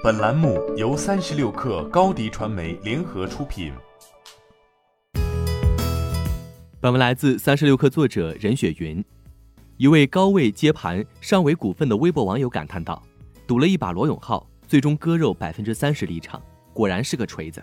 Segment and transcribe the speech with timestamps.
[0.00, 3.72] 本栏目由三十六氪高低传媒联合出品。
[6.78, 9.04] 本文来自三十六氪作者任雪云。
[9.76, 13.02] 一位高位接盘尚伟股份的微博网友感叹道
[13.44, 16.40] ：“赌了一把罗永浩，最终割肉百分之三十离场，
[16.72, 17.60] 果然是个锤子。”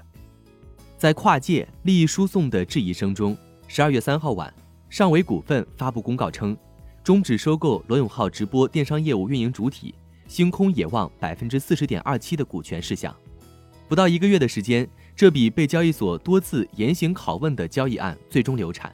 [1.00, 3.38] 在跨界利益输送的质疑声中，
[3.70, 4.54] 十二月三号晚，
[4.90, 6.56] 上伟股份发布公告称，
[7.02, 9.96] 终止收购罗永浩直播电商业务运营主体
[10.28, 13.16] 星空野望百分之四十点二七的股权事项。
[13.88, 18.94] 不到一个月的时间，这笔被交易所多次严刑拷问的交易案最终流产，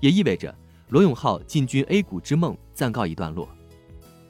[0.00, 0.54] 也意味着
[0.90, 3.48] 罗永浩进军 A 股之梦暂告一段落。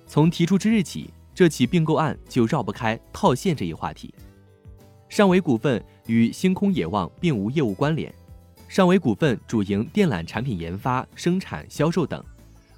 [0.07, 4.13] 从提出之日起，这起并购案就绕不开套现这一话题。
[5.11, 8.13] 上维股份与星空野望并无业务关联，
[8.67, 12.25] 上维股份主营电缆产品研发、生产、销售等，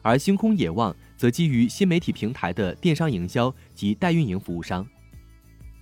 [0.03, 4.87] 而星空野望则基于新媒体平台的电商营销及代运营服务商。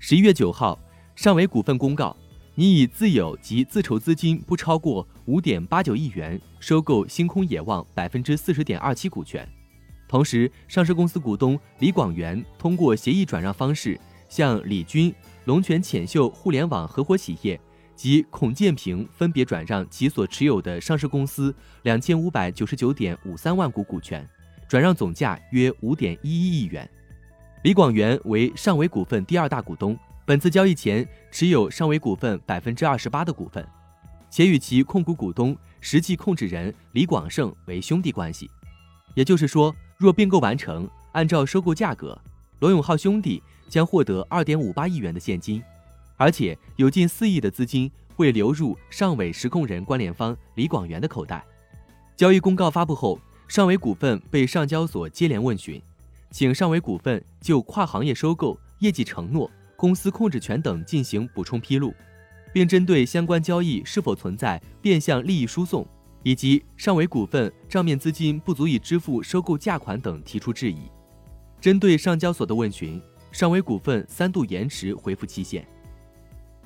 [0.00, 0.76] 十一月九号，
[1.14, 2.16] 尚维股份公告，
[2.56, 9.48] 拟以自有及自筹资金不超过五点八九亿元收购星空野望百分之四十点二七股权，
[10.08, 13.96] 同时，上市公司股东李广元通过协议转让方式
[14.28, 15.14] 向李军。
[15.44, 17.58] 龙泉浅秀互联网合伙企业
[17.94, 24.28] 及孔建平分别转让其所持有的上市公司两千五百九十九点五三万股股权，
[24.68, 26.88] 转让总价约五点一一亿元。
[27.64, 33.66] 李广元为尚伟股份第二大股东，本次交易前持有尚伟股份百分之二十八的股份，
[34.30, 38.48] 且与其控股股东实际控制人李广胜为兄弟关系。
[39.14, 42.20] 也就是说，若并购完成，按照收购价格，
[42.60, 43.42] 罗永浩兄弟。
[43.70, 45.62] 将获得二点五八亿元的现金，
[46.16, 51.44] 而且有近四亿的资金会流入尚伟实控人关联方李广元的口袋。
[52.16, 55.82] 交易公告发布后，尚伟股份被上交所接连问询，
[56.30, 61.92] 请尚伟股份就跨行业收购、业绩承诺、公司控制权等进行补充披露，
[62.52, 65.84] 并针对相关交易是否存在变相利益输送
[66.22, 70.82] 以及尚伟股份账面资金不足以支付收购价款等提出质疑。
[71.60, 73.02] 针对上交所的问询。
[73.30, 75.62] 尚维股份三度延迟回复期限。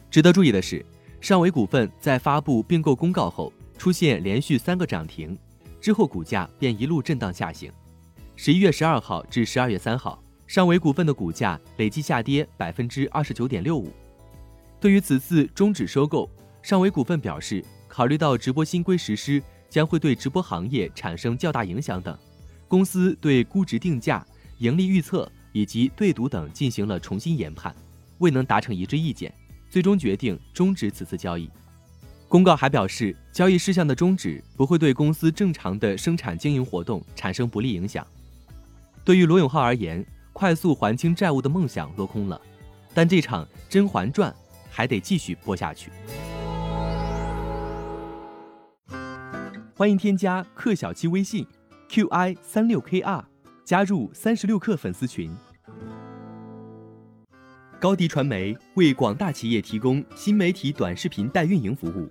[0.09, 0.87] 值得注意的是，
[1.21, 5.37] 尚维股份在发布并购公告后，出现连续三个涨停，
[5.82, 7.70] 之后股价便一路震荡下行。
[8.37, 13.93] 十一月十二号至十二月三号，尚伟股份的股价累计下跌百分之二十九点六五。
[14.81, 16.31] 对于此次终止收购，
[16.62, 22.16] 尚伟股份表示，考虑到直播新规实施将会对直播行业产生较大影响等，
[22.69, 24.25] 公司对估值定价、
[24.59, 25.31] 盈利预测。
[25.54, 27.76] 以及对赌等进行了重新研判，
[28.20, 29.31] 未能达成一致意见，
[29.69, 31.47] 最终决定终止此次交易。
[32.32, 38.06] 公告还表示，交易事项的终止不会对公司正常的生产经营活动产生不利影响。
[39.04, 42.41] 对于罗永浩而言，快速还清债务的梦想落空了，
[42.94, 44.32] 但这场《甄嬛传》
[44.70, 45.91] 还得继续播下去。
[49.76, 51.47] 欢迎添加克小七微信
[51.87, 53.22] ，qi 三六 kr。
[53.62, 55.31] 加入三十六氪粉丝群。
[57.78, 62.10] 高迪传媒为广大企业提供新媒体短视频代运营服务，